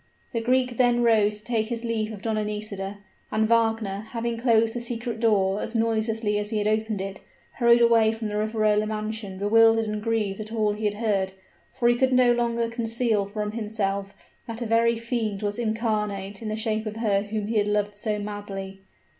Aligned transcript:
The 0.33 0.41
Greek 0.41 0.77
then 0.77 1.03
rose 1.03 1.37
to 1.37 1.45
take 1.45 1.67
his 1.67 1.83
leave 1.85 2.11
of 2.11 2.23
Donna 2.23 2.43
Nisida; 2.43 2.97
and 3.31 3.47
Wagner, 3.47 4.07
having 4.13 4.35
closed 4.35 4.73
the 4.75 4.81
secret 4.81 5.19
door 5.19 5.61
as 5.61 5.75
noiselessly 5.75 6.39
as 6.39 6.49
he 6.49 6.57
had 6.57 6.65
opened 6.67 7.01
it, 7.01 7.19
hurried 7.59 7.81
away 7.81 8.11
from 8.11 8.27
the 8.27 8.35
Riverola 8.37 8.87
mansion 8.87 9.37
bewildered 9.37 9.85
and 9.85 10.01
grieved 10.01 10.39
at 10.39 10.51
all 10.51 10.73
he 10.73 10.85
had 10.85 10.95
heard 10.95 11.33
for 11.75 11.87
he 11.87 11.93
could 11.93 12.13
no 12.13 12.31
longer 12.31 12.67
conceal 12.67 13.27
from 13.27 13.51
himself 13.51 14.15
that 14.47 14.63
a 14.63 14.65
very 14.65 14.95
fiend 14.95 15.43
was 15.43 15.59
incarnate 15.59 16.41
in 16.41 16.47
the 16.47 16.55
shape 16.55 16.87
of 16.87 16.95
her 16.95 17.21
whom 17.21 17.45
he 17.45 17.57
had 17.59 17.67
loved 17.67 17.93
so 17.93 18.17
madly. 18.17 18.79